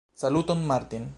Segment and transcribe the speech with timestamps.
[0.13, 1.05] Saluton Martin!